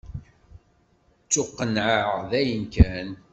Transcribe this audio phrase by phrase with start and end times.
[1.23, 3.09] Ttuqennɛeɣ dayen kan.